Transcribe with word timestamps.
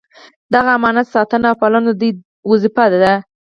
د 0.51 0.53
دغه 0.53 0.71
امانت 0.77 1.07
ساتنه 1.13 1.45
او 1.49 1.59
پالنه 1.61 1.89
د 1.93 1.97
دوی 1.99 2.11
دنده 2.75 2.97
ده. 3.03 3.13